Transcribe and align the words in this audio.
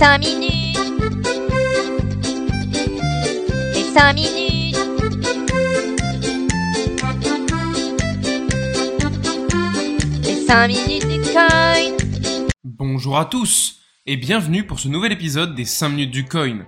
5 0.00 0.18
minutes. 0.20 0.78
Les 3.74 3.84
5 3.84 4.14
minutes. 4.14 4.78
Les 10.24 10.36
5 10.46 10.68
minutes 10.68 11.06
du 11.06 11.20
coin. 11.30 11.48
Bonjour 12.64 13.18
à 13.18 13.26
tous 13.26 13.80
et 14.06 14.16
bienvenue 14.16 14.64
pour 14.66 14.80
ce 14.80 14.88
nouvel 14.88 15.12
épisode 15.12 15.54
des 15.54 15.66
5 15.66 15.90
minutes 15.90 16.12
du 16.12 16.24
coin. 16.24 16.60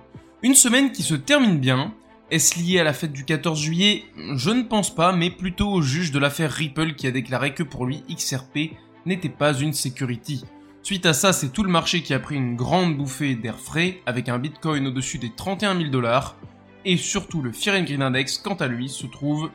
Une 0.43 0.53
semaine 0.53 0.91
qui 0.91 1.01
se 1.01 1.15
termine 1.15 1.57
bien. 1.57 1.95
Est-ce 2.29 2.59
lié 2.59 2.81
à 2.81 2.83
la 2.83 2.93
fête 2.93 3.13
du 3.13 3.25
14 3.25 3.59
juillet? 3.59 4.03
Je 4.35 4.51
ne 4.51 4.61
pense 4.61 4.93
pas, 4.93 5.11
mais 5.11 5.31
plutôt 5.31 5.71
au 5.71 5.81
juge 5.81 6.11
de 6.11 6.19
l'affaire 6.19 6.51
Ripple 6.51 6.93
qui 6.93 7.07
a 7.07 7.11
déclaré 7.11 7.55
que 7.55 7.63
pour 7.63 7.87
lui 7.87 8.03
XRP 8.11 8.77
n'était 9.07 9.27
pas 9.27 9.55
une 9.55 9.73
security. 9.73 10.45
Suite 10.83 11.05
à 11.05 11.13
ça, 11.13 11.31
c'est 11.31 11.53
tout 11.53 11.63
le 11.63 11.69
marché 11.69 12.01
qui 12.01 12.13
a 12.13 12.19
pris 12.19 12.35
une 12.35 12.57
grande 12.57 12.97
bouffée 12.97 13.35
d'air 13.35 13.57
frais 13.57 14.01
avec 14.05 14.27
un 14.27 14.37
Bitcoin 14.37 14.85
au-dessus 14.85 15.17
des 15.17 15.29
31 15.33 15.77
000 15.77 15.89
dollars 15.89 16.35
et 16.83 16.97
surtout 16.97 17.41
le 17.41 17.53
Fear 17.53 17.77
and 17.77 18.01
Index 18.01 18.37
quant 18.37 18.55
à 18.55 18.67
lui 18.67 18.89
se 18.89 19.07
trouve 19.07 19.49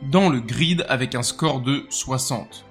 dans 0.00 0.30
le 0.30 0.40
grid 0.40 0.86
avec 0.88 1.14
un 1.14 1.22
score 1.22 1.60
de 1.60 1.84
60. 1.90 2.64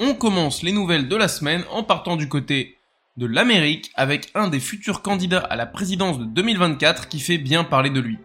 On 0.00 0.14
commence 0.14 0.64
les 0.64 0.72
nouvelles 0.72 1.06
de 1.06 1.14
la 1.14 1.28
semaine 1.28 1.62
en 1.70 1.84
partant 1.84 2.16
du 2.16 2.28
côté 2.28 2.78
de 3.16 3.26
l'Amérique 3.26 3.92
avec 3.94 4.32
un 4.34 4.48
des 4.48 4.58
futurs 4.58 5.02
candidats 5.02 5.38
à 5.38 5.54
la 5.54 5.66
présidence 5.66 6.18
de 6.18 6.24
2024 6.24 7.06
qui 7.08 7.20
fait 7.20 7.38
bien 7.38 7.62
parler 7.62 7.90
de 7.90 8.00
lui. 8.00 8.18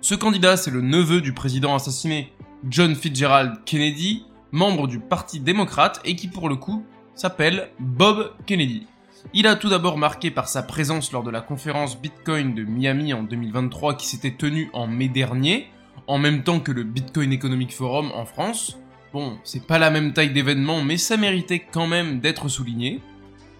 Ce 0.00 0.16
candidat, 0.16 0.56
c'est 0.56 0.72
le 0.72 0.80
neveu 0.80 1.20
du 1.20 1.32
président 1.32 1.76
assassiné 1.76 2.32
John 2.68 2.96
Fitzgerald 2.96 3.62
Kennedy, 3.64 4.24
membre 4.50 4.88
du 4.88 4.98
Parti 4.98 5.38
démocrate 5.38 6.00
et 6.04 6.16
qui 6.16 6.26
pour 6.26 6.48
le 6.48 6.56
coup 6.56 6.84
s'appelle 7.20 7.68
Bob 7.78 8.32
Kennedy. 8.46 8.86
Il 9.34 9.46
a 9.46 9.54
tout 9.54 9.68
d'abord 9.68 9.98
marqué 9.98 10.30
par 10.30 10.48
sa 10.48 10.62
présence 10.62 11.12
lors 11.12 11.22
de 11.22 11.30
la 11.30 11.42
conférence 11.42 12.00
Bitcoin 12.00 12.54
de 12.54 12.64
Miami 12.64 13.12
en 13.12 13.22
2023 13.22 13.98
qui 13.98 14.06
s'était 14.06 14.30
tenue 14.30 14.70
en 14.72 14.86
mai 14.86 15.08
dernier, 15.08 15.66
en 16.06 16.16
même 16.16 16.44
temps 16.44 16.60
que 16.60 16.72
le 16.72 16.82
Bitcoin 16.82 17.30
Economic 17.30 17.74
Forum 17.74 18.10
en 18.14 18.24
France. 18.24 18.78
Bon, 19.12 19.38
c'est 19.44 19.66
pas 19.66 19.78
la 19.78 19.90
même 19.90 20.14
taille 20.14 20.32
d'événement, 20.32 20.80
mais 20.80 20.96
ça 20.96 21.18
méritait 21.18 21.58
quand 21.58 21.86
même 21.86 22.20
d'être 22.20 22.48
souligné. 22.48 23.02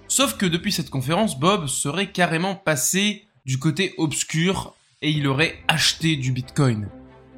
Sauf 0.08 0.38
que 0.38 0.46
depuis 0.46 0.72
cette 0.72 0.88
conférence, 0.88 1.38
Bob 1.38 1.66
serait 1.66 2.12
carrément 2.12 2.54
passé 2.54 3.26
du 3.44 3.58
côté 3.58 3.92
obscur 3.98 4.74
et 5.02 5.10
il 5.10 5.26
aurait 5.26 5.58
acheté 5.68 6.16
du 6.16 6.32
Bitcoin. 6.32 6.88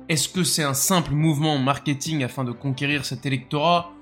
Est-ce 0.09 0.29
que 0.29 0.45
c'est 0.45 0.63
un 0.63 0.75
simple 0.75 1.15
mouvement 1.15 1.59
marketing 1.59 2.23
afin 2.23 2.45
de 2.45 2.53
conquérir 2.53 3.05
cet 3.05 3.27
électorat? 3.27 3.93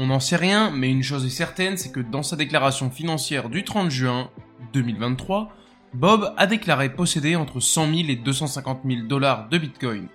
On 0.00 0.06
n'en 0.06 0.20
sait 0.20 0.36
rien, 0.36 0.70
mais 0.70 0.92
une 0.92 1.02
chose 1.02 1.26
est 1.26 1.28
certaine, 1.28 1.76
c'est 1.76 1.90
que 1.90 1.98
dans 1.98 2.22
sa 2.22 2.36
déclaration 2.36 2.88
financière 2.88 3.48
du 3.48 3.64
30 3.64 3.90
juin 3.90 4.30
2023, 4.72 5.52
Bob 5.92 6.32
a 6.36 6.46
déclaré 6.46 6.88
posséder 6.88 7.34
entre 7.34 7.58
100 7.58 7.92
000 7.92 8.08
et 8.08 8.14
250 8.14 8.82
000 8.86 9.08
dollars 9.08 9.48
de 9.48 9.58
Bitcoin. 9.58 10.06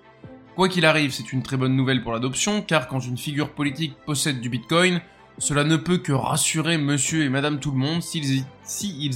Quoi 0.56 0.70
qu'il 0.70 0.86
arrive, 0.86 1.10
c'est 1.10 1.34
une 1.34 1.42
très 1.42 1.58
bonne 1.58 1.76
nouvelle 1.76 2.02
pour 2.02 2.12
l'adoption, 2.12 2.62
car 2.62 2.88
quand 2.88 3.00
une 3.00 3.18
figure 3.18 3.50
politique 3.50 3.94
possède 4.06 4.40
du 4.40 4.48
Bitcoin, 4.48 5.02
cela 5.36 5.64
ne 5.64 5.76
peut 5.76 5.98
que 5.98 6.12
rassurer 6.12 6.78
monsieur 6.78 7.22
et 7.22 7.28
madame 7.28 7.60
tout 7.60 7.70
le 7.70 7.76
monde 7.76 8.02
s'ils 8.02 8.42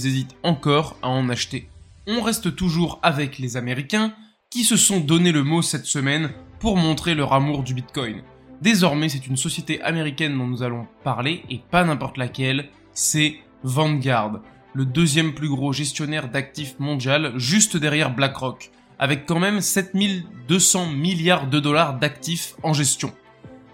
hésitent 0.05 0.35
encore 0.43 0.97
à 1.01 1.09
en 1.09 1.29
acheter. 1.29 1.67
On 2.05 2.21
reste 2.21 2.55
toujours 2.55 2.99
avec 3.01 3.39
les 3.39 3.57
Américains, 3.57 4.13
qui 4.51 4.63
se 4.63 4.77
sont 4.77 4.99
donné 4.99 5.31
le 5.31 5.43
mot 5.43 5.63
cette 5.63 5.87
semaine 5.87 6.29
pour 6.59 6.77
montrer 6.77 7.15
leur 7.15 7.33
amour 7.33 7.63
du 7.63 7.73
Bitcoin. 7.73 8.21
Désormais, 8.61 9.09
c'est 9.09 9.27
une 9.27 9.37
société 9.37 9.81
américaine 9.81 10.37
dont 10.37 10.47
nous 10.47 10.63
allons 10.63 10.87
parler, 11.03 11.43
et 11.49 11.61
pas 11.71 11.83
n'importe 11.83 12.17
laquelle, 12.17 12.69
c'est 12.93 13.37
Vanguard, 13.63 14.41
le 14.73 14.85
deuxième 14.85 15.33
plus 15.33 15.49
gros 15.49 15.73
gestionnaire 15.73 16.29
d'actifs 16.29 16.77
mondial, 16.79 17.33
juste 17.37 17.77
derrière 17.77 18.13
BlackRock 18.13 18.71
avec 18.99 19.25
quand 19.25 19.39
même 19.39 19.61
7200 19.61 20.87
milliards 20.91 21.47
de 21.47 21.59
dollars 21.59 21.97
d'actifs 21.97 22.55
en 22.61 22.73
gestion. 22.73 23.13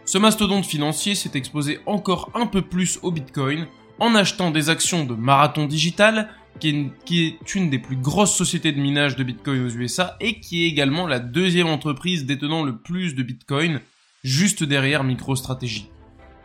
Ce 0.05 0.19
mastodonte 0.19 0.67
financier 0.67 1.15
s'est 1.15 1.31
exposé 1.33 1.79
encore 1.87 2.29
un 2.35 2.45
peu 2.45 2.61
plus 2.61 2.99
au 3.01 3.11
Bitcoin 3.11 3.65
en 3.99 4.13
achetant 4.13 4.51
des 4.51 4.69
actions 4.69 5.03
de 5.03 5.15
Marathon 5.15 5.65
Digital, 5.65 6.29
qui 6.59 6.69
est, 7.09 7.55
une 7.55 7.69
des 7.69 7.79
plus 7.79 7.97
grosses 7.97 8.35
sociétés 8.35 8.71
de 8.71 8.79
minage 8.79 9.15
de 9.15 9.23
Bitcoin 9.23 9.65
aux 9.65 9.69
USA 9.69 10.15
et 10.21 10.39
qui 10.39 10.63
est 10.63 10.67
également 10.67 11.07
la 11.07 11.19
deuxième 11.19 11.67
entreprise 11.67 12.25
détenant 12.25 12.63
le 12.63 12.77
plus 12.77 13.15
de 13.15 13.23
Bitcoin, 13.23 13.81
juste 14.25 14.63
derrière 14.63 15.03
MicroStrategy. 15.03 15.87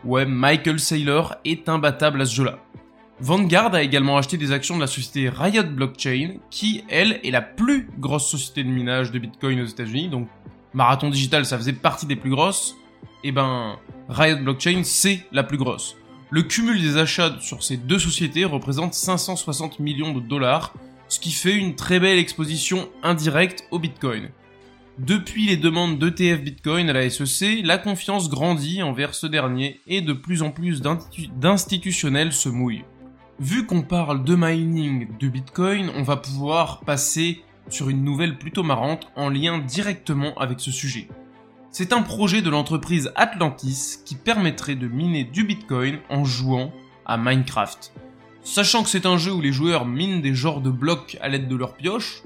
Ouais, 0.05 0.27
Michael 0.27 0.79
Saylor 0.79 1.37
est 1.47 1.67
imbattable 1.67 2.21
à 2.21 2.27
ce 2.27 2.35
jeu-là. 2.35 2.59
Vanguard 3.21 3.75
a 3.75 3.83
également 3.83 4.19
acheté 4.19 4.37
des 4.37 4.53
actions 4.53 4.77
de 4.77 4.83
la 4.83 4.87
société 4.87 5.31
Riot 5.31 5.65
Blockchain, 5.65 6.35
qui, 6.51 6.85
elle, 6.91 7.21
est 7.25 7.31
la 7.31 7.41
plus 7.41 7.89
grosse 7.99 8.31
société 8.31 8.65
de 8.65 8.69
minage 8.69 9.13
de 9.13 9.19
Bitcoin 9.19 9.63
aux 9.63 9.67
États-Unis. 9.67 10.11
Donc, 10.11 10.29
Marathon 10.75 11.09
Digital, 11.09 11.47
ça 11.47 11.57
faisait 11.57 11.73
partie 11.73 12.05
des 12.05 12.17
plus 12.17 12.31
grosses. 12.31 12.77
Et 13.25 13.29
eh 13.29 13.33
ben, 13.33 13.77
Riot 14.11 14.43
Blockchain, 14.43 14.83
c'est 14.85 15.25
la 15.33 15.43
plus 15.43 15.59
grosse. 15.59 15.97
Le 16.29 16.43
cumul 16.43 16.81
des 16.83 16.99
achats 16.99 17.37
sur 17.41 17.63
ces 17.63 17.79
deux 17.79 17.99
sociétés 17.99 18.45
représente 18.45 18.93
560 18.93 19.81
millions 19.81 20.13
de 20.13 20.21
dollars, 20.21 20.75
ce 21.09 21.19
qui 21.19 21.33
fait 21.33 21.57
une 21.57 21.77
très 21.77 21.99
belle 21.99 22.19
exposition 22.19 22.91
indirecte 23.03 23.65
au 23.71 23.79
Bitcoin. 23.79 24.29
Depuis 25.01 25.47
les 25.47 25.57
demandes 25.57 25.99
d'ETF 25.99 26.43
Bitcoin 26.43 26.89
à 26.89 26.93
la 26.93 27.11
SEC, 27.11 27.61
la 27.65 27.79
confiance 27.79 28.31
grandit 28.31 28.83
envers 28.83 29.15
ce 29.15 29.27
dernier 29.27 29.81
et 29.87 30.01
de 30.01 30.13
plus 30.13 30.43
en 30.43 30.51
plus 30.51 30.81
d'institutionnels 30.83 32.33
se 32.33 32.49
mouillent 32.49 32.85
vu 33.41 33.65
qu'on 33.65 33.81
parle 33.81 34.23
de 34.23 34.37
mining 34.37 35.09
de 35.19 35.29
Bitcoin, 35.29 35.91
on 35.97 36.03
va 36.03 36.17
pouvoir 36.17 36.81
passer 36.81 37.43
sur 37.71 37.89
une 37.89 38.05
nouvelle 38.05 38.37
plutôt 38.37 38.63
marrante 38.63 39.09
en 39.17 39.31
lien 39.31 39.59
directement 39.59 40.35
avec 40.37 40.61
ce 40.61 40.71
sujet. 40.71 41.09
C'est 41.73 41.95
un 41.95 42.03
projet 42.03 42.43
de 42.43 42.51
l'entreprise 42.51 43.11
Atlantis 43.17 44.01
qui 44.05 44.15
permettrait 44.15 44.75
de 44.75 44.89
miner 44.89 45.25
du 45.25 45.45
Bitcoin 45.45 46.01
en 46.11 46.25
jouant 46.25 46.73
à 47.07 47.17
Minecraft. 47.17 47.93
Sachant 48.43 48.83
que 48.83 48.91
c'est 48.91 49.07
un 49.07 49.17
jeu 49.17 49.33
où 49.33 49.41
les 49.41 49.53
joueurs 49.53 49.87
minent 49.87 50.21
des 50.21 50.35
genres 50.35 50.61
de 50.61 50.71
blocs 50.71 51.17
à 51.23 51.29
l'aide 51.29 51.49
de 51.49 51.57
leur 51.57 51.77
pioche, 51.77 52.23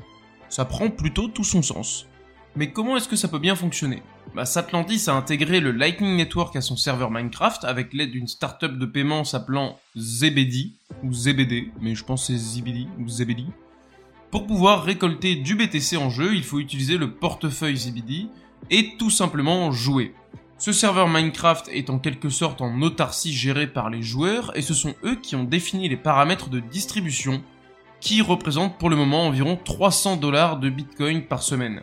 ça 0.49 0.65
prend 0.65 0.91
plutôt 0.91 1.29
tout 1.29 1.45
son 1.45 1.63
sens. 1.63 2.09
Mais 2.57 2.71
comment 2.71 2.97
est-ce 2.97 3.09
que 3.09 3.17
ça 3.17 3.27
peut 3.27 3.41
bien 3.41 3.57
fonctionner? 3.57 4.03
Bah, 4.35 4.45
Satlantis 4.45 5.05
a 5.09 5.15
intégré 5.15 5.59
le 5.59 5.73
Lightning 5.73 6.17
Network 6.17 6.55
à 6.55 6.61
son 6.61 6.77
serveur 6.77 7.11
Minecraft 7.11 7.65
avec 7.65 7.93
l'aide 7.93 8.13
d'une 8.13 8.29
startup 8.29 8.79
de 8.79 8.87
paiement 8.87 9.25
s'appelant 9.25 9.79
Zebedi, 9.97 10.77
ou 11.03 11.13
ZBD, 11.13 11.73
mais 11.81 11.97
je 11.97 12.05
pense 12.05 12.29
c'est 12.29 12.37
Zibidi 12.37 12.87
ou 13.01 13.09
Zebedi. 13.09 13.47
Pour 14.31 14.47
pouvoir 14.47 14.85
récolter 14.85 15.35
du 15.35 15.57
BTC 15.57 15.97
en 15.97 16.11
jeu, 16.11 16.35
il 16.35 16.45
faut 16.45 16.61
utiliser 16.61 16.97
le 16.97 17.13
portefeuille 17.13 17.77
Zibidi 17.77 18.29
et 18.71 18.97
tout 18.99 19.11
simplement 19.11 19.73
jouer. 19.73 20.15
Ce 20.59 20.73
serveur 20.73 21.09
Minecraft 21.09 21.69
est 21.73 21.91
en 21.91 21.99
quelque 21.99 22.29
sorte 22.29 22.61
en 22.61 22.81
autarcie 22.83 23.33
géré 23.33 23.67
par 23.67 23.91
les 23.91 24.03
joueurs 24.03 24.57
et 24.57 24.63
ce 24.63 24.75
sont 24.75 24.95
eux 25.05 25.17
qui 25.17 25.35
ont 25.35 25.45
défini 25.45 25.89
les 25.89 25.97
paramètres 25.97 26.51
de 26.51 26.61
distribution 26.61 27.43
qui 28.01 28.23
représentent 28.23 28.79
pour 28.79 28.91
le 28.91 28.97
moment 28.97 29.27
environ 29.27 29.59
300 29.63 30.17
dollars 30.17 30.59
de 30.59 30.71
Bitcoin 30.71 31.23
par 31.23 31.43
semaine. 31.43 31.83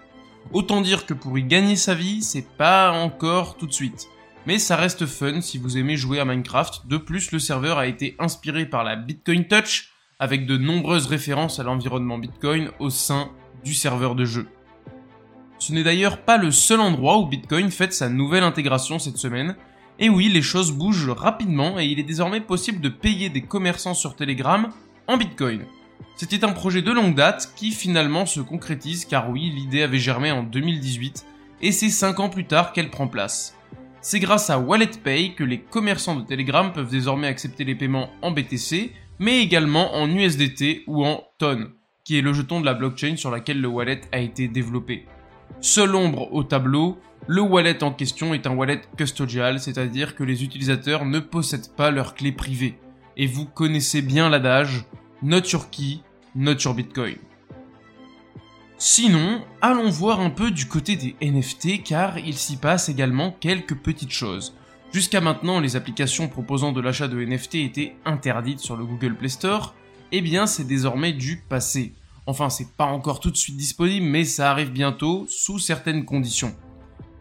Autant 0.53 0.81
dire 0.81 1.05
que 1.05 1.13
pour 1.13 1.37
y 1.37 1.43
gagner 1.43 1.75
sa 1.75 1.95
vie, 1.95 2.21
c'est 2.21 2.47
pas 2.57 2.91
encore 2.91 3.55
tout 3.57 3.67
de 3.67 3.73
suite. 3.73 4.07
Mais 4.45 4.59
ça 4.59 4.75
reste 4.75 5.05
fun 5.05 5.39
si 5.41 5.57
vous 5.57 5.77
aimez 5.77 5.95
jouer 5.95 6.19
à 6.19 6.25
Minecraft. 6.25 6.87
De 6.87 6.97
plus, 6.97 7.31
le 7.31 7.39
serveur 7.39 7.77
a 7.77 7.87
été 7.87 8.15
inspiré 8.19 8.65
par 8.65 8.83
la 8.83 8.95
Bitcoin 8.95 9.47
Touch, 9.47 9.91
avec 10.19 10.45
de 10.45 10.57
nombreuses 10.57 11.07
références 11.07 11.59
à 11.59 11.63
l'environnement 11.63 12.17
Bitcoin 12.17 12.69
au 12.79 12.89
sein 12.89 13.29
du 13.63 13.73
serveur 13.73 14.15
de 14.15 14.25
jeu. 14.25 14.47
Ce 15.59 15.73
n'est 15.73 15.83
d'ailleurs 15.83 16.21
pas 16.23 16.37
le 16.37 16.51
seul 16.51 16.79
endroit 16.79 17.19
où 17.19 17.27
Bitcoin 17.27 17.69
fête 17.69 17.93
sa 17.93 18.09
nouvelle 18.09 18.43
intégration 18.43 18.97
cette 18.97 19.17
semaine. 19.17 19.55
Et 19.99 20.09
oui, 20.09 20.27
les 20.27 20.41
choses 20.41 20.71
bougent 20.71 21.09
rapidement 21.09 21.79
et 21.79 21.85
il 21.85 21.99
est 21.99 22.03
désormais 22.03 22.41
possible 22.41 22.81
de 22.81 22.89
payer 22.89 23.29
des 23.29 23.43
commerçants 23.43 23.93
sur 23.93 24.15
Telegram 24.15 24.69
en 25.07 25.17
Bitcoin. 25.17 25.65
C'était 26.15 26.43
un 26.43 26.51
projet 26.51 26.81
de 26.81 26.91
longue 26.91 27.15
date 27.15 27.53
qui 27.55 27.71
finalement 27.71 28.25
se 28.25 28.39
concrétise 28.39 29.05
car 29.05 29.29
oui, 29.29 29.51
l'idée 29.53 29.83
avait 29.83 29.97
germé 29.97 30.31
en 30.31 30.43
2018 30.43 31.25
et 31.61 31.71
c'est 31.71 31.89
5 31.89 32.19
ans 32.19 32.29
plus 32.29 32.45
tard 32.45 32.73
qu'elle 32.73 32.89
prend 32.89 33.07
place. 33.07 33.55
C'est 34.01 34.19
grâce 34.19 34.49
à 34.49 34.57
WalletPay 34.57 35.33
que 35.35 35.43
les 35.43 35.59
commerçants 35.59 36.15
de 36.15 36.25
Telegram 36.25 36.73
peuvent 36.73 36.89
désormais 36.89 37.27
accepter 37.27 37.63
les 37.63 37.75
paiements 37.75 38.09
en 38.23 38.31
BTC, 38.31 38.93
mais 39.19 39.41
également 39.41 39.93
en 39.95 40.09
USDT 40.09 40.83
ou 40.87 41.05
en 41.05 41.23
TON, 41.37 41.69
qui 42.03 42.17
est 42.17 42.21
le 42.21 42.33
jeton 42.33 42.59
de 42.59 42.65
la 42.65 42.73
blockchain 42.73 43.15
sur 43.15 43.29
laquelle 43.29 43.61
le 43.61 43.67
wallet 43.67 44.01
a 44.11 44.19
été 44.19 44.47
développé. 44.47 45.05
Seule 45.59 45.95
ombre 45.95 46.33
au 46.33 46.43
tableau, 46.43 46.97
le 47.27 47.41
wallet 47.41 47.83
en 47.83 47.91
question 47.91 48.33
est 48.33 48.47
un 48.47 48.55
wallet 48.55 48.81
custodial, 48.97 49.59
c'est-à-dire 49.59 50.15
que 50.15 50.23
les 50.23 50.43
utilisateurs 50.43 51.05
ne 51.05 51.19
possèdent 51.19 51.75
pas 51.75 51.91
leurs 51.91 52.15
clés 52.15 52.31
privées. 52.31 52.79
Et 53.17 53.27
vous 53.27 53.45
connaissez 53.45 54.01
bien 54.01 54.29
l'adage, 54.29 54.85
not 55.21 55.41
your 55.51 55.69
key, 55.69 56.01
not 56.35 56.55
your 56.63 56.73
bitcoin. 56.73 57.17
Sinon, 58.77 59.43
allons 59.61 59.91
voir 59.91 60.21
un 60.21 60.31
peu 60.31 60.49
du 60.49 60.67
côté 60.67 60.95
des 60.95 61.15
NFT 61.21 61.83
car 61.83 62.17
il 62.17 62.35
s'y 62.35 62.57
passe 62.57 62.89
également 62.89 63.31
quelques 63.39 63.75
petites 63.75 64.11
choses. 64.11 64.55
Jusqu'à 64.91 65.21
maintenant, 65.21 65.59
les 65.59 65.75
applications 65.75 66.27
proposant 66.27 66.71
de 66.71 66.81
l'achat 66.81 67.07
de 67.07 67.23
NFT 67.23 67.55
étaient 67.55 67.95
interdites 68.05 68.59
sur 68.59 68.75
le 68.75 68.85
Google 68.85 69.15
Play 69.15 69.29
Store, 69.29 69.75
eh 70.11 70.21
bien 70.21 70.47
c'est 70.47 70.65
désormais 70.65 71.13
du 71.13 71.37
passé. 71.37 71.93
Enfin, 72.25 72.49
c'est 72.49 72.75
pas 72.75 72.85
encore 72.85 73.19
tout 73.19 73.31
de 73.31 73.37
suite 73.37 73.55
disponible, 73.55 74.05
mais 74.05 74.25
ça 74.25 74.51
arrive 74.51 74.71
bientôt 74.71 75.25
sous 75.29 75.59
certaines 75.59 76.03
conditions. 76.03 76.55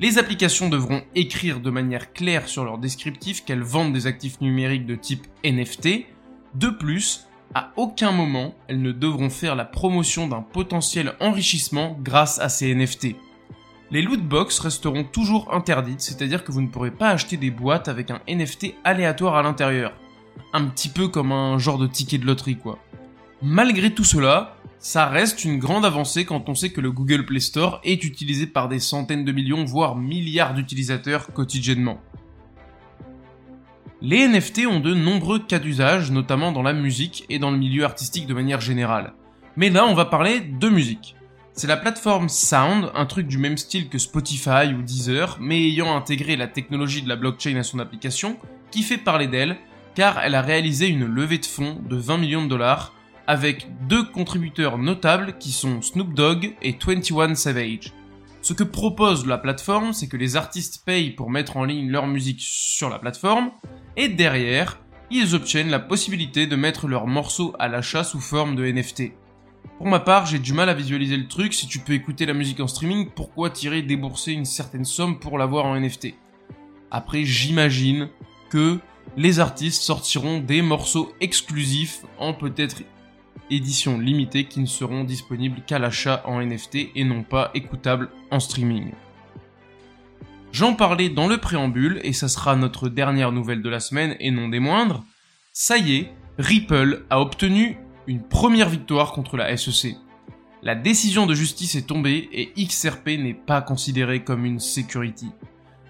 Les 0.00 0.16
applications 0.16 0.70
devront 0.70 1.02
écrire 1.14 1.60
de 1.60 1.70
manière 1.70 2.14
claire 2.14 2.48
sur 2.48 2.64
leur 2.64 2.78
descriptif 2.78 3.44
qu'elles 3.44 3.62
vendent 3.62 3.92
des 3.92 4.06
actifs 4.06 4.40
numériques 4.40 4.86
de 4.86 4.94
type 4.94 5.26
NFT. 5.44 6.06
De 6.54 6.70
plus, 6.70 7.26
à 7.54 7.72
aucun 7.76 8.12
moment, 8.12 8.54
elles 8.68 8.80
ne 8.80 8.92
devront 8.92 9.30
faire 9.30 9.56
la 9.56 9.64
promotion 9.64 10.28
d'un 10.28 10.40
potentiel 10.40 11.14
enrichissement 11.20 11.96
grâce 12.00 12.38
à 12.38 12.48
ces 12.48 12.74
NFT. 12.74 13.16
Les 13.90 14.02
lootbox 14.02 14.60
resteront 14.60 15.02
toujours 15.02 15.52
interdites, 15.52 16.00
c'est-à-dire 16.00 16.44
que 16.44 16.52
vous 16.52 16.62
ne 16.62 16.68
pourrez 16.68 16.92
pas 16.92 17.08
acheter 17.08 17.36
des 17.36 17.50
boîtes 17.50 17.88
avec 17.88 18.12
un 18.12 18.20
NFT 18.28 18.74
aléatoire 18.84 19.34
à 19.34 19.42
l'intérieur. 19.42 19.92
Un 20.52 20.66
petit 20.66 20.88
peu 20.88 21.08
comme 21.08 21.32
un 21.32 21.58
genre 21.58 21.78
de 21.78 21.88
ticket 21.88 22.18
de 22.18 22.26
loterie 22.26 22.56
quoi. 22.56 22.78
Malgré 23.42 23.92
tout 23.92 24.04
cela, 24.04 24.54
ça 24.78 25.06
reste 25.06 25.44
une 25.44 25.58
grande 25.58 25.84
avancée 25.84 26.24
quand 26.24 26.48
on 26.48 26.54
sait 26.54 26.70
que 26.70 26.80
le 26.80 26.92
Google 26.92 27.26
Play 27.26 27.40
Store 27.40 27.80
est 27.82 28.04
utilisé 28.04 28.46
par 28.46 28.68
des 28.68 28.78
centaines 28.78 29.24
de 29.24 29.32
millions, 29.32 29.64
voire 29.64 29.96
milliards 29.96 30.54
d'utilisateurs 30.54 31.26
quotidiennement. 31.32 32.00
Les 34.02 34.26
NFT 34.26 34.66
ont 34.66 34.80
de 34.80 34.94
nombreux 34.94 35.40
cas 35.40 35.58
d'usage, 35.58 36.10
notamment 36.10 36.52
dans 36.52 36.62
la 36.62 36.72
musique 36.72 37.26
et 37.28 37.38
dans 37.38 37.50
le 37.50 37.58
milieu 37.58 37.84
artistique 37.84 38.26
de 38.26 38.32
manière 38.32 38.62
générale. 38.62 39.12
Mais 39.56 39.68
là, 39.68 39.84
on 39.84 39.92
va 39.92 40.06
parler 40.06 40.40
de 40.40 40.68
musique. 40.70 41.16
C'est 41.52 41.66
la 41.66 41.76
plateforme 41.76 42.30
Sound, 42.30 42.90
un 42.94 43.04
truc 43.04 43.26
du 43.26 43.36
même 43.36 43.58
style 43.58 43.90
que 43.90 43.98
Spotify 43.98 44.72
ou 44.74 44.80
Deezer, 44.80 45.36
mais 45.38 45.60
ayant 45.60 45.94
intégré 45.94 46.36
la 46.36 46.46
technologie 46.46 47.02
de 47.02 47.10
la 47.10 47.16
blockchain 47.16 47.56
à 47.56 47.62
son 47.62 47.78
application, 47.78 48.38
qui 48.70 48.84
fait 48.84 48.96
parler 48.96 49.26
d'elle, 49.26 49.58
car 49.94 50.18
elle 50.20 50.34
a 50.34 50.40
réalisé 50.40 50.86
une 50.86 51.04
levée 51.04 51.36
de 51.36 51.44
fonds 51.44 51.78
de 51.86 51.96
20 51.96 52.16
millions 52.16 52.44
de 52.44 52.48
dollars, 52.48 52.94
avec 53.26 53.66
deux 53.86 54.04
contributeurs 54.04 54.78
notables 54.78 55.36
qui 55.38 55.52
sont 55.52 55.82
Snoop 55.82 56.14
Dogg 56.14 56.54
et 56.62 56.74
21 56.82 57.34
Savage. 57.34 57.92
Ce 58.40 58.54
que 58.54 58.64
propose 58.64 59.26
la 59.26 59.36
plateforme, 59.36 59.92
c'est 59.92 60.08
que 60.08 60.16
les 60.16 60.36
artistes 60.36 60.84
payent 60.86 61.10
pour 61.10 61.28
mettre 61.28 61.58
en 61.58 61.64
ligne 61.64 61.90
leur 61.90 62.06
musique 62.06 62.40
sur 62.40 62.88
la 62.88 62.98
plateforme, 62.98 63.50
et 64.00 64.08
derrière, 64.08 64.80
ils 65.10 65.34
obtiennent 65.34 65.68
la 65.68 65.78
possibilité 65.78 66.46
de 66.46 66.56
mettre 66.56 66.88
leurs 66.88 67.06
morceaux 67.06 67.54
à 67.58 67.68
l'achat 67.68 68.02
sous 68.02 68.18
forme 68.18 68.56
de 68.56 68.64
NFT. 68.64 69.12
Pour 69.76 69.88
ma 69.88 70.00
part, 70.00 70.24
j'ai 70.24 70.38
du 70.38 70.54
mal 70.54 70.70
à 70.70 70.74
visualiser 70.74 71.18
le 71.18 71.28
truc, 71.28 71.52
si 71.52 71.66
tu 71.66 71.80
peux 71.80 71.92
écouter 71.92 72.24
la 72.24 72.32
musique 72.32 72.60
en 72.60 72.66
streaming, 72.66 73.10
pourquoi 73.14 73.50
tirer 73.50 73.82
débourser 73.82 74.32
une 74.32 74.46
certaine 74.46 74.86
somme 74.86 75.18
pour 75.18 75.36
l'avoir 75.36 75.66
en 75.66 75.78
NFT 75.78 76.14
Après, 76.90 77.24
j'imagine 77.24 78.08
que 78.48 78.78
les 79.18 79.38
artistes 79.38 79.82
sortiront 79.82 80.40
des 80.40 80.62
morceaux 80.62 81.12
exclusifs 81.20 82.06
en 82.18 82.32
peut-être 82.32 82.82
édition 83.50 83.98
limitée 83.98 84.44
qui 84.44 84.60
ne 84.60 84.66
seront 84.66 85.04
disponibles 85.04 85.60
qu'à 85.66 85.78
l'achat 85.78 86.22
en 86.24 86.40
NFT 86.40 86.88
et 86.94 87.04
non 87.04 87.22
pas 87.22 87.50
écoutables 87.52 88.08
en 88.30 88.40
streaming. 88.40 88.92
J'en 90.52 90.74
parlais 90.74 91.08
dans 91.08 91.28
le 91.28 91.38
préambule 91.38 92.00
et 92.02 92.12
ça 92.12 92.26
sera 92.26 92.56
notre 92.56 92.88
dernière 92.88 93.30
nouvelle 93.30 93.62
de 93.62 93.68
la 93.68 93.78
semaine 93.78 94.16
et 94.18 94.32
non 94.32 94.48
des 94.48 94.58
moindres. 94.58 95.04
Ça 95.52 95.78
y 95.78 95.96
est, 95.96 96.12
Ripple 96.38 97.04
a 97.08 97.20
obtenu 97.20 97.78
une 98.08 98.22
première 98.22 98.68
victoire 98.68 99.12
contre 99.12 99.36
la 99.36 99.56
SEC. 99.56 99.94
La 100.62 100.74
décision 100.74 101.26
de 101.26 101.34
justice 101.34 101.76
est 101.76 101.86
tombée 101.86 102.28
et 102.32 102.52
XRP 102.58 103.10
n'est 103.18 103.34
pas 103.34 103.62
considéré 103.62 104.24
comme 104.24 104.44
une 104.44 104.58
security. 104.58 105.30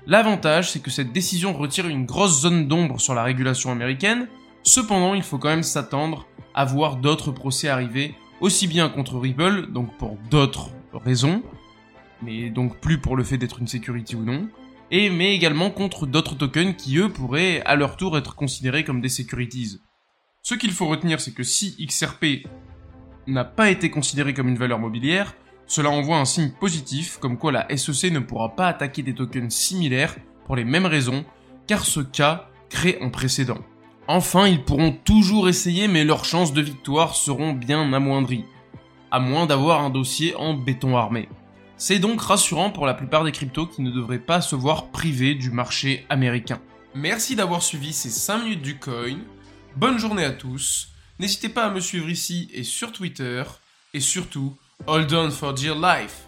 L'avantage, 0.06 0.70
c'est 0.70 0.80
que 0.80 0.90
cette 0.90 1.12
décision 1.12 1.54
retire 1.54 1.88
une 1.88 2.04
grosse 2.04 2.42
zone 2.42 2.68
d'ombre 2.68 3.00
sur 3.00 3.14
la 3.14 3.22
régulation 3.22 3.72
américaine, 3.72 4.28
cependant 4.62 5.14
il 5.14 5.22
faut 5.22 5.38
quand 5.38 5.48
même 5.48 5.62
s'attendre 5.62 6.26
à 6.54 6.66
voir 6.66 6.96
d'autres 6.96 7.32
procès 7.32 7.68
arriver, 7.68 8.14
aussi 8.40 8.66
bien 8.66 8.90
contre 8.90 9.18
Ripple, 9.18 9.68
donc 9.72 9.96
pour 9.96 10.18
d'autres 10.30 10.70
raisons, 10.92 11.42
mais 12.22 12.50
donc 12.50 12.78
plus 12.80 12.98
pour 12.98 13.16
le 13.16 13.24
fait 13.24 13.38
d'être 13.38 13.60
une 13.60 13.68
security 13.68 14.16
ou 14.16 14.24
non, 14.24 14.48
et 14.90 15.10
mais 15.10 15.34
également 15.34 15.70
contre 15.70 16.06
d'autres 16.06 16.34
tokens 16.34 16.74
qui 16.76 16.98
eux 16.98 17.08
pourraient 17.08 17.62
à 17.62 17.76
leur 17.76 17.96
tour 17.96 18.18
être 18.18 18.34
considérés 18.34 18.84
comme 18.84 19.00
des 19.00 19.08
securities. 19.08 19.80
Ce 20.42 20.54
qu'il 20.54 20.72
faut 20.72 20.86
retenir, 20.86 21.20
c'est 21.20 21.34
que 21.34 21.42
si 21.42 21.76
XRP 21.86 22.46
n'a 23.26 23.44
pas 23.44 23.70
été 23.70 23.90
considéré 23.90 24.34
comme 24.34 24.48
une 24.48 24.58
valeur 24.58 24.78
mobilière, 24.78 25.34
cela 25.66 25.90
envoie 25.90 26.18
un 26.18 26.24
signe 26.24 26.50
positif 26.50 27.18
comme 27.18 27.38
quoi 27.38 27.52
la 27.52 27.68
SEC 27.76 28.10
ne 28.12 28.18
pourra 28.18 28.56
pas 28.56 28.66
attaquer 28.66 29.02
des 29.02 29.14
tokens 29.14 29.54
similaires 29.54 30.16
pour 30.46 30.56
les 30.56 30.64
mêmes 30.64 30.86
raisons, 30.86 31.24
car 31.68 31.84
ce 31.84 32.00
cas 32.00 32.48
crée 32.68 32.98
un 33.00 33.10
précédent. 33.10 33.58
Enfin, 34.08 34.48
ils 34.48 34.64
pourront 34.64 34.90
toujours 34.90 35.48
essayer, 35.48 35.86
mais 35.86 36.02
leurs 36.02 36.24
chances 36.24 36.52
de 36.52 36.60
victoire 36.60 37.14
seront 37.14 37.52
bien 37.52 37.92
amoindries, 37.92 38.44
à 39.12 39.20
moins 39.20 39.46
d'avoir 39.46 39.84
un 39.84 39.90
dossier 39.90 40.34
en 40.34 40.54
béton 40.54 40.96
armé. 40.96 41.28
C'est 41.82 41.98
donc 41.98 42.20
rassurant 42.20 42.68
pour 42.68 42.84
la 42.84 42.92
plupart 42.92 43.24
des 43.24 43.32
cryptos 43.32 43.66
qui 43.66 43.80
ne 43.80 43.90
devraient 43.90 44.18
pas 44.18 44.42
se 44.42 44.54
voir 44.54 44.88
privés 44.88 45.34
du 45.34 45.50
marché 45.50 46.04
américain. 46.10 46.60
Merci 46.94 47.36
d'avoir 47.36 47.62
suivi 47.62 47.94
ces 47.94 48.10
5 48.10 48.42
minutes 48.42 48.60
du 48.60 48.78
coin. 48.78 49.16
Bonne 49.76 49.98
journée 49.98 50.24
à 50.24 50.30
tous. 50.30 50.88
N'hésitez 51.18 51.48
pas 51.48 51.64
à 51.64 51.70
me 51.70 51.80
suivre 51.80 52.10
ici 52.10 52.50
et 52.52 52.64
sur 52.64 52.92
Twitter. 52.92 53.44
Et 53.94 54.00
surtout, 54.00 54.54
hold 54.86 55.10
on 55.14 55.30
for 55.30 55.54
dear 55.54 55.74
life. 55.74 56.26